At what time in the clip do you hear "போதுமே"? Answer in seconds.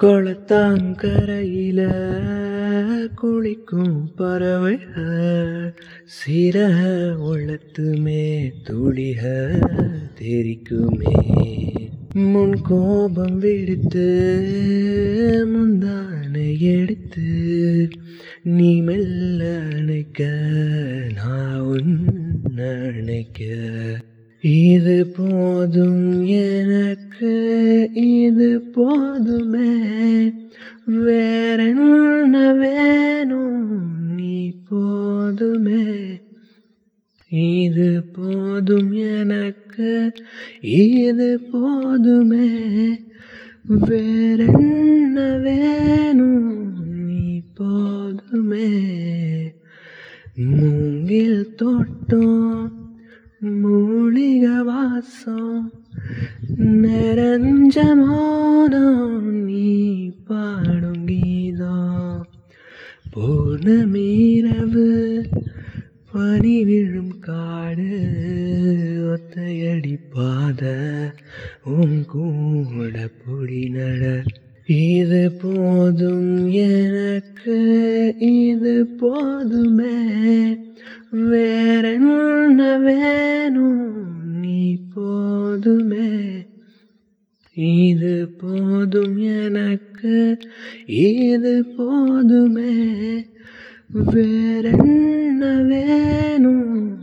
28.60-29.79, 34.68-36.20, 41.52-42.48, 47.54-48.98, 78.86-79.96, 84.94-86.09, 91.76-92.72